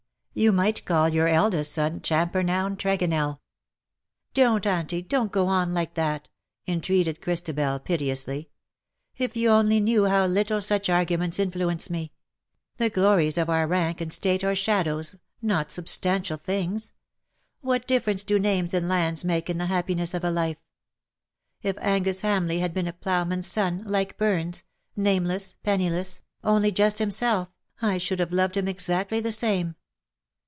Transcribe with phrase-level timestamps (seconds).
[0.33, 3.39] You might call your eldest son Cham pernowne Tregonell.
[3.39, 3.39] '^''
[4.33, 6.27] Don^t;, Auntie,, don^t go on like that/^
[6.65, 8.47] entreated Christabelj piteously:^^
[9.17, 12.05] if you only knew how little such arguments influence me:
[12.75, 16.93] ^ the glories of our rank and state are shadows^ not substantial things."*
[17.59, 20.63] What difference do names and lands make in the happiness of a life?
[21.61, 24.63] If Angus Hamleigh had been a ploughman's son^ like Burns—
[24.95, 27.49] nameless— penniless— only just himself,
[27.81, 29.75] I should have loved him exactly the same.